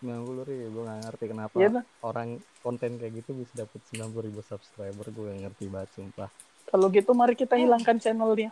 Sembilan 0.00 0.20
puluh 0.24 0.44
ribu 0.48 0.66
gue 0.72 0.82
nggak 0.88 1.00
ngerti 1.06 1.24
kenapa 1.28 1.54
Iya 1.60 1.68
tuh. 1.76 1.84
orang 2.02 2.28
konten 2.64 2.90
kayak 2.96 3.12
gitu 3.20 3.30
bisa 3.36 3.52
dapet 3.62 3.80
sembilan 3.86 4.08
puluh 4.10 4.24
ribu 4.26 4.40
subscriber 4.40 5.06
gue 5.12 5.22
nggak 5.28 5.40
ngerti 5.46 5.64
banget 5.68 5.90
sumpah 5.94 6.30
Kalau 6.70 6.86
gitu 6.88 7.10
mari 7.12 7.34
kita 7.34 7.58
hilangkan 7.58 7.98
channel 7.98 8.30
dia. 8.32 8.50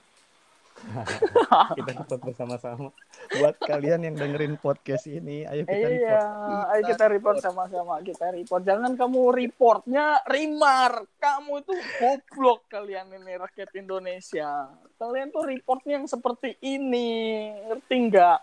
kita 1.78 1.90
report 1.90 2.22
bersama-sama 2.22 2.88
buat 3.34 3.56
kalian 3.58 4.00
yang 4.10 4.14
dengerin 4.14 4.54
podcast 4.62 5.10
ini 5.10 5.42
ayo 5.42 5.66
kita 5.66 5.88
iya, 5.90 5.90
report 5.90 6.66
ayo 6.70 6.82
kita 6.86 7.04
report 7.10 7.36
sama-sama. 7.42 7.94
Kita 7.98 8.26
report. 8.30 8.62
Jangan 8.62 8.92
kamu 8.94 9.20
reportnya 9.34 10.22
rimar. 10.30 11.02
Kamu 11.18 11.66
itu 11.66 11.74
goblok 11.98 12.70
kalian 12.70 13.10
ini 13.10 13.34
rakyat 13.34 13.70
Indonesia. 13.74 14.70
Kalian 14.98 15.34
tuh 15.34 15.50
reportnya 15.50 15.98
yang 15.98 16.06
seperti 16.06 16.54
ini. 16.62 17.50
Ngerti 17.66 17.94
nggak? 18.10 18.38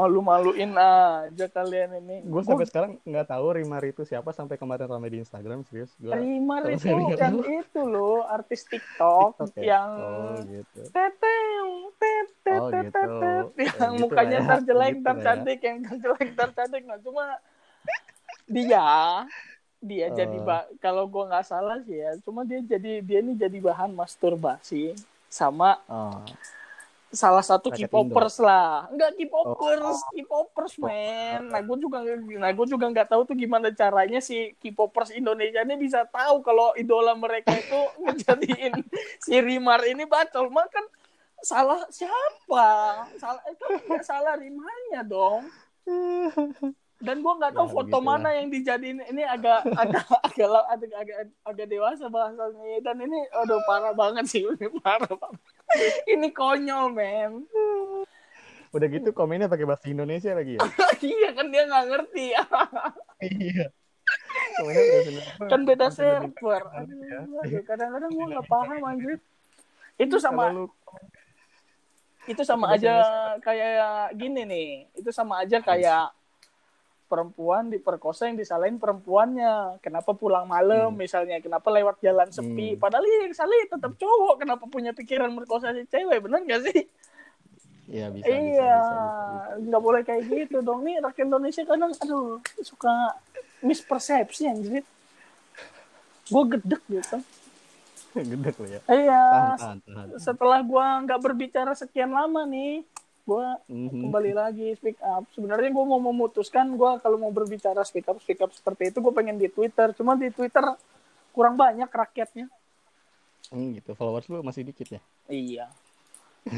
Malu-maluin 0.00 0.72
aja 0.72 1.46
kalian 1.52 1.90
ini. 2.00 2.16
gue 2.24 2.42
sampai 2.42 2.64
sekarang 2.64 2.90
nggak 3.04 3.26
tahu 3.28 3.46
Rimar 3.60 3.82
itu 3.84 4.02
siapa 4.08 4.32
sampai 4.32 4.56
kemarin 4.56 4.88
ramai 4.88 5.12
di 5.12 5.18
Instagram 5.20 5.60
serius 5.68 5.92
gue 6.00 6.08
Rimar 6.08 6.62
itu 6.72 6.88
yang 6.88 7.36
dulu. 7.36 7.44
itu 7.44 7.80
loh, 7.84 8.24
artis 8.24 8.64
TikTok, 8.64 9.36
TikTok 9.36 9.50
ya? 9.60 9.62
yang 9.76 9.90
oh 10.00 10.34
gitu 10.48 10.80
teteng, 10.90 11.68
tetet, 12.00 12.60
Oh, 12.60 12.68
tetet, 12.72 12.88
gitu. 12.88 13.14
Ya, 13.60 13.72
yang 13.84 13.92
gitu 13.94 14.02
mukanya 14.02 14.38
ya. 14.40 14.56
jelek, 14.64 14.94
Gitu 14.96 15.10
ya. 15.20 15.44
yang 15.60 15.76
ntar 15.84 15.96
jelek, 16.00 16.26
ntar 16.34 16.50
cantik. 16.56 16.82
Nah, 16.88 16.98
cuma 17.04 17.24
dia, 18.48 18.86
dia 19.80 20.06
Oh. 20.10 20.16
jadi 20.16 20.36
ba- 20.42 20.68
kalau 20.82 21.04
gua 21.06 21.24
nggak 21.30 21.46
salah 21.46 21.78
sih 21.86 22.00
ya, 22.00 22.16
cuma 22.24 22.42
dia 22.44 22.60
jadi 22.60 23.00
dia 23.00 23.18
ini 23.22 23.32
jadi 23.36 23.58
bahan 23.60 23.92
masturbasi 23.94 24.92
sama 25.30 25.78
oh 25.86 26.24
salah 27.10 27.42
satu 27.42 27.68
K-popers 27.68 28.38
lah. 28.38 28.86
Enggak 28.86 29.18
K-popers, 29.18 29.98
Oh. 29.98 30.10
K-popers 30.10 30.74
men. 30.78 31.50
Nah, 31.50 31.60
gue 31.60 31.76
juga 31.76 31.98
nah 32.36 32.50
gue 32.50 32.66
juga 32.66 32.86
nggak 32.86 33.08
tahu 33.08 33.22
tuh 33.24 33.34
gimana 33.34 33.68
caranya 33.70 34.18
si 34.18 34.54
K-popers 34.56 35.10
Indonesia 35.10 35.60
ini 35.60 35.74
bisa 35.74 36.06
tahu 36.06 36.40
kalau 36.40 36.70
idola 36.74 37.12
mereka 37.12 37.50
itu 37.52 37.80
ngejadiin 38.06 38.72
si 39.18 39.34
Rimar 39.36 39.82
ini 39.84 40.06
bacol. 40.06 40.48
Makan 40.48 40.84
salah 41.40 41.82
siapa? 41.88 42.68
Salah 43.16 43.42
itu 43.46 43.64
nggak 43.86 44.02
salah 44.02 44.34
Rimarnya 44.36 45.02
dong. 45.02 45.50
Dan 47.00 47.24
gua 47.24 47.32
nggak 47.40 47.56
tahu 47.56 47.64
Ya, 47.64 47.72
foto 47.72 47.88
begitulah. 47.96 48.20
mana 48.20 48.28
yang 48.36 48.46
dijadiin 48.46 49.00
ini 49.08 49.24
agak 49.24 49.64
agak 49.72 50.04
agak 50.20 50.46
agak 50.68 50.92
agak, 50.94 51.16
agak 51.42 51.66
dewasa 51.66 52.06
bahasanya 52.06 52.78
dan 52.84 53.00
ini 53.00 53.18
aduh 53.32 53.56
parah 53.64 53.96
banget 53.96 54.28
sih 54.28 54.44
ini 54.44 54.68
parah 54.84 55.08
banget. 55.08 55.40
ini 56.12 56.28
konyol 56.34 56.92
men. 56.92 57.46
udah 58.70 58.86
gitu 58.86 59.10
komennya 59.10 59.50
pakai 59.50 59.66
bahasa 59.66 59.90
Indonesia 59.90 60.30
lagi 60.30 60.54
ya 60.54 60.62
iya 61.18 61.28
kan 61.34 61.50
dia 61.50 61.62
nggak 61.66 61.86
ngerti 61.90 62.24
iya 63.26 63.66
kan 65.50 65.60
beda 65.62 65.86
server. 65.94 66.62
Ya. 67.46 67.60
Kadang-kadang 67.62 68.10
gua 68.10 68.26
nggak 68.36 68.48
paham 68.50 68.82
anjir. 68.82 69.18
Itu 69.94 70.18
sama 70.18 70.50
lu 70.50 70.66
itu 72.28 72.42
sama 72.44 72.76
aja 72.76 73.00
kayak 73.42 74.14
gini 74.18 74.42
nih. 74.46 74.70
Itu 74.98 75.10
sama 75.10 75.42
aja 75.42 75.58
kayak 75.62 76.12
perempuan 77.10 77.66
diperkosa 77.66 78.30
yang 78.30 78.38
disalahin 78.38 78.78
perempuannya. 78.78 79.82
Kenapa 79.82 80.14
pulang 80.14 80.46
malam 80.46 80.94
Hmm. 80.94 80.96
misalnya? 80.96 81.42
Kenapa 81.42 81.66
lewat 81.68 81.98
jalan 81.98 82.30
sepi? 82.30 82.78
Hmm. 82.78 82.80
Padahal 82.80 83.02
yang 83.02 83.34
salah 83.34 83.58
tetap 83.66 83.98
cowok. 83.98 84.38
Kenapa 84.38 84.64
punya 84.64 84.94
pikiran 84.94 85.34
merkosa 85.34 85.74
si 85.74 85.82
cewek? 85.84 86.22
Bener 86.22 86.46
gak 86.46 86.70
sih? 86.70 86.86
Iya 87.90 88.06
bisa, 88.06 88.22
iya, 88.30 88.74
nggak 89.58 89.82
boleh 89.82 90.06
kayak 90.06 90.22
gitu 90.30 90.62
dong. 90.62 90.86
Nih 90.86 91.02
rakyat 91.02 91.26
Indonesia 91.26 91.66
kadang, 91.66 91.90
aduh, 91.90 92.38
suka 92.62 93.18
mispersepsi 93.60 94.46
anjir. 94.46 94.86
Gue 96.30 96.44
gedek 96.54 96.78
gitu. 96.86 97.18
Gede 98.14 98.50
lo 98.54 98.64
ya. 98.64 98.80
Iya, 98.86 99.22
Tahan, 99.26 99.58
tahan, 99.58 99.78
tahan. 99.82 100.06
setelah 100.18 100.62
gua 100.62 101.02
nggak 101.02 101.18
berbicara 101.18 101.74
sekian 101.74 102.10
lama 102.10 102.46
nih, 102.46 102.86
gua 103.30 103.54
Mhm. 103.64 104.02
kembali 104.02 104.32
lagi 104.32 104.74
speak 104.74 104.98
up. 105.00 105.22
Sebenarnya 105.30 105.70
gua 105.70 105.86
mau 105.86 106.02
memutuskan 106.02 106.74
gua 106.74 106.98
kalau 106.98 107.14
mau 107.16 107.30
berbicara 107.30 107.78
speak 107.80 108.04
up 108.04 108.18
speak 108.18 108.40
up 108.40 108.50
seperti 108.50 108.90
itu 108.90 108.98
gua 108.98 109.14
pengen 109.14 109.38
di 109.38 109.46
Twitter. 109.46 109.94
Cuma 109.94 110.18
di 110.18 110.28
Twitter 110.28 110.66
kurang 111.30 111.54
banyak 111.54 111.86
rakyatnya. 111.86 112.50
Hmm, 113.48 113.70
gitu. 113.72 113.94
Followers 113.94 114.26
lu 114.26 114.42
masih 114.42 114.62
dikit 114.64 114.90
ya. 114.90 115.00
Iya. 115.26 115.66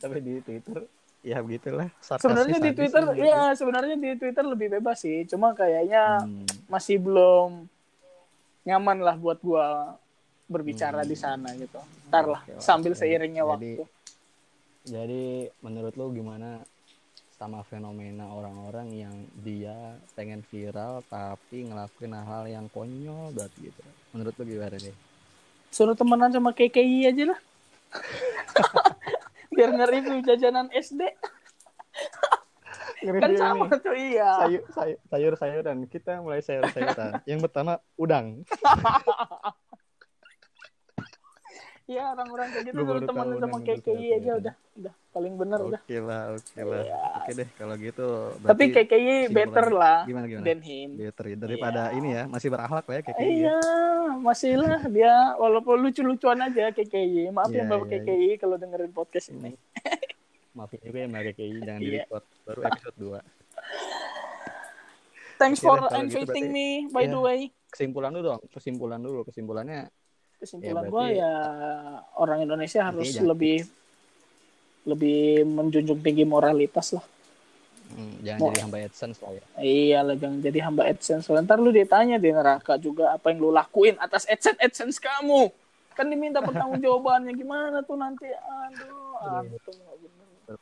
Tapi 0.00 0.18
di 0.18 0.40
Twitter 0.40 0.88
ya 1.20 1.42
begitulah. 1.42 1.90
Sebenarnya 1.98 2.56
di 2.56 2.70
Twitter, 2.70 3.02
gitu. 3.04 3.20
ya 3.20 3.50
sebenarnya 3.52 3.96
di 3.96 4.10
Twitter 4.14 4.44
lebih 4.44 4.68
bebas 4.72 5.02
sih. 5.02 5.26
Cuma 5.26 5.52
kayaknya 5.52 6.22
Hmm. 6.22 6.46
masih 6.66 6.96
belum 6.96 7.66
nyaman 8.62 8.98
lah 8.98 9.16
buat 9.16 9.38
gua 9.40 9.94
berbicara 10.46 11.02
Hmm. 11.02 11.10
di 11.10 11.16
sana 11.18 11.48
gitu. 11.52 11.78
Ntar 12.06 12.24
lah, 12.24 12.42
Oke, 12.46 12.62
sambil 12.62 12.94
oke. 12.94 12.98
seiringnya 12.98 13.42
Jadi- 13.42 13.82
waktu. 13.82 13.95
Jadi 14.86 15.50
menurut 15.66 15.98
lu 15.98 16.14
gimana 16.14 16.62
sama 17.34 17.60
fenomena 17.66 18.30
orang-orang 18.32 18.88
yang 18.94 19.16
dia 19.42 19.98
pengen 20.14 20.46
viral 20.46 21.02
tapi 21.10 21.66
ngelakuin 21.66 22.14
hal-hal 22.14 22.46
yang 22.46 22.66
konyol 22.70 23.34
banget 23.34 23.52
gitu. 23.60 23.82
Menurut 24.14 24.32
lu 24.38 24.44
gimana 24.46 24.78
deh? 24.78 24.94
Suruh 25.74 25.98
temenan 25.98 26.30
sama 26.30 26.54
KKI 26.54 27.10
aja 27.10 27.34
lah. 27.34 27.40
Biar 29.58 29.74
nge-review 29.74 30.22
jajanan 30.22 30.70
SD. 30.70 31.02
Kan 33.06 33.32
sama 33.36 33.68
tuh 33.76 33.92
iya. 33.92 34.30
sayur, 34.40 34.62
sayur, 34.72 34.98
sayur 35.12 35.34
sayuran 35.36 35.78
kita 35.86 36.18
mulai 36.24 36.40
sayur 36.42 36.66
sayuran 36.72 37.20
yang 37.28 37.38
pertama 37.38 37.78
udang 37.94 38.42
Iya 41.86 42.02
orang-orang 42.12 42.50
kayak 42.50 42.64
gitu 42.66 42.82
baru 42.82 43.00
tahu 43.00 43.14
sama 43.38 43.58
KKI 43.60 43.78
betul, 43.78 43.94
aja 43.94 44.18
betul. 44.18 44.36
udah. 44.36 44.54
Udah 44.76 44.94
paling 45.08 45.34
bener 45.34 45.58
udah. 45.62 45.80
oke 45.80 45.96
lah 46.02 46.22
oke 46.34 46.60
lah 46.60 46.82
Iya. 46.82 46.98
oke 47.16 47.30
deh 47.32 47.48
kalau 47.54 47.74
gitu 47.78 48.06
Tapi 48.42 48.64
KKI 48.68 49.14
better 49.30 49.66
lah 49.70 49.98
gimana 50.02 50.26
gimana 50.26 50.44
than 50.44 50.60
him. 50.60 50.88
better 50.92 51.24
ya, 51.24 51.36
daripada 51.38 51.82
ini 51.90 52.08
ya 52.12 52.22
masih 52.26 52.48
berakhlak 52.48 52.84
lah 52.84 52.94
ya 52.94 53.02
gini 53.02 53.14
ya. 53.14 53.24
Iya, 53.24 53.58
masih 54.18 54.52
lah 54.56 54.82
dia 54.84 55.14
walaupun 55.36 55.78
lucu-lucuan 55.80 56.36
aja 56.40 56.68
KKI. 56.70 57.30
Maaf 57.30 57.48
ya 57.48 57.54
Iya, 57.56 57.70
Bapak 57.70 57.86
iya, 57.86 57.98
KKI 57.98 58.28
kalau 58.36 58.56
dengerin 58.56 58.90
podcast 58.90 59.30
ini. 59.30 59.54
maafin 60.52 60.80
juga 60.80 60.98
ya 60.98 61.06
Mbak 61.06 61.22
KKI 61.30 61.52
jangan 61.60 61.80
di 61.80 61.86
Iya. 61.86 62.02
record 62.02 62.24
baru 62.42 62.60
episode 62.64 62.96
2 62.96 63.20
Thanks 65.36 65.60
Oke 65.60 65.66
for 65.66 65.76
deh, 65.76 65.84
gitu 65.84 66.00
inviting 66.18 66.46
berarti- 66.48 66.48
me 66.50 66.90
by 66.90 67.02
iya. 67.02 67.12
the 67.12 67.20
way. 67.20 67.40
kesimpulan 67.68 68.08
dulu 68.10 68.24
dong 68.26 68.40
kesimpulan 68.50 68.98
dulu 68.98 69.20
kesimpulannya 69.22 69.80
Kesimpulan 70.36 70.84
Ya, 70.84 70.90
berarti- 70.90 71.16
ya 71.16 71.32
orang 72.14 72.38
Indonesia 72.44 72.80
harus 72.84 73.08
jangan- 73.08 73.28
lebih 73.32 73.56
lebih 74.86 75.42
menjunjung 75.42 75.98
tinggi 75.98 76.22
moralitas 76.22 76.94
lah. 76.94 77.02
Hmm, 77.86 78.18
jangan 78.20 78.38
Mau- 78.38 78.50
jadi 78.50 78.60
hamba 78.62 78.78
AdSense 78.82 79.18
lah 79.18 79.30
ya. 79.32 79.44
iya 79.58 79.98
lah 80.02 80.14
jangan 80.14 80.38
jadi 80.42 80.58
hamba 80.60 80.82
AdSense. 80.84 81.22
Soalnya 81.22 81.46
ntar 81.46 81.58
lu 81.58 81.70
ditanya 81.70 82.18
di 82.18 82.30
neraka 82.30 82.74
juga 82.76 83.14
apa 83.14 83.30
yang 83.30 83.38
lu 83.40 83.50
lakuin 83.50 83.94
atas 83.96 84.26
AdSense 84.26 84.58
AdSense 84.58 84.98
kamu. 84.98 85.50
Kan 85.94 86.06
diminta 86.06 86.38
pertanggungjawabannya. 86.38 87.32
Gimana 87.32 87.80
tuh 87.80 87.94
nanti? 87.94 88.26
Aduh 88.26 89.16
nggak 89.16 89.96
bener. 89.96 90.58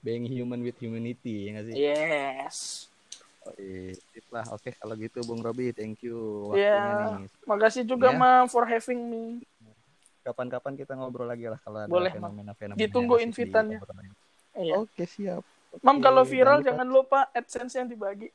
Being 0.00 0.24
human 0.24 0.60
with 0.60 0.76
humanity 0.76 1.46
ya 1.46 1.50
nggak 1.52 1.64
sih? 1.66 1.74
yes 1.76 2.89
Oh, 3.40 3.54
iya. 3.56 3.96
Sip 3.96 4.26
lah. 4.28 4.44
Oke 4.52 4.70
kalau 4.76 4.92
gitu 5.00 5.24
Bung 5.24 5.40
Robi, 5.40 5.72
thank 5.72 6.04
you 6.04 6.44
waktunya 6.52 6.92
ya 6.92 7.08
nih. 7.16 7.28
makasih 7.48 7.82
juga 7.88 8.12
Ya. 8.12 8.18
ma 8.20 8.30
for 8.44 8.68
having 8.68 9.00
me 9.08 9.22
Kapan-kapan 10.20 10.76
kita 10.76 10.92
ngobrol 10.92 11.24
lagi 11.24 11.48
lah 11.48 11.56
kalau 11.64 11.80
ada 11.80 11.88
Boleh, 11.88 12.12
Mam. 12.12 12.36
fenomena-fenomena. 12.36 12.76
Ditunggu 12.76 13.16
invitannya. 13.16 13.80
iya 14.60 14.76
Oke 14.76 15.08
siap. 15.08 15.40
mam 15.80 16.02
kalau 16.04 16.26
Oke, 16.26 16.36
viral 16.36 16.60
jangan 16.60 16.84
jangan 16.84 16.88
lupa 16.92 17.18
AdSense 17.32 17.78
yang 17.80 17.88
dibagi 17.88 18.28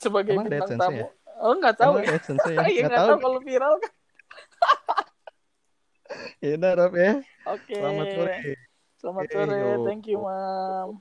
sebagai 0.00 0.32
Emang 0.34 0.48
ada 0.48 0.58
bintang 0.64 0.80
tamu 0.80 0.96
ya? 1.04 1.06
oh 1.44 1.54
nggak 1.60 1.76
tahu 1.76 1.92
Emang 1.92 2.02
ada 2.08 2.16
AdSense 2.18 2.44
ya? 2.48 2.58
Iya 2.74 2.82
Nggak 2.88 3.00
tahu. 3.06 3.18
kalau 3.20 3.38
viral 3.44 3.74
kan 3.78 3.92
Ya 6.42 6.74
Rob 6.74 6.92
ya. 6.98 7.12
oke 7.46 7.74
Selamat 7.78 8.06
sore. 8.10 8.36
selamat 8.98 9.22
Oke, 9.22 9.34
sore 9.36 9.60
thank 9.86 10.04
you 10.10 10.18
mam 10.18 10.98